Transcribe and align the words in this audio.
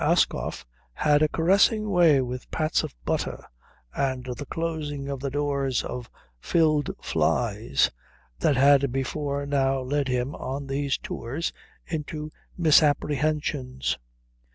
Ascough 0.03 0.65
had 0.93 1.21
a 1.21 1.29
caressing 1.29 1.87
way 1.91 2.21
with 2.21 2.49
pats 2.49 2.81
of 2.81 2.95
butter 3.05 3.45
and 3.95 4.25
the 4.35 4.47
closing 4.47 5.07
of 5.07 5.19
the 5.19 5.29
doors 5.29 5.83
of 5.83 6.09
filled 6.39 6.89
flys 7.03 7.91
that 8.39 8.57
had 8.57 8.91
before 8.91 9.45
now 9.45 9.79
led 9.81 10.07
him, 10.07 10.33
on 10.33 10.65
these 10.65 10.97
tours, 10.97 11.53
into 11.85 12.31
misapprehensions. 12.57 13.99